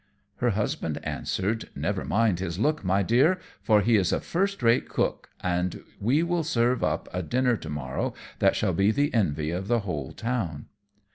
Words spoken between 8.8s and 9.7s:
the envy of